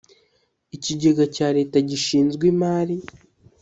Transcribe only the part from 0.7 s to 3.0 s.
Ikigega cya leta gishinzwe imari